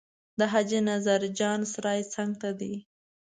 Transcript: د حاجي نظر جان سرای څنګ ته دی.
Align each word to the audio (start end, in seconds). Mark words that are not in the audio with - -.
د 0.39 0.41
حاجي 0.51 0.79
نظر 0.91 1.19
جان 1.39 1.59
سرای 1.73 2.01
څنګ 2.13 2.31
ته 2.41 2.49
دی. 2.59 2.73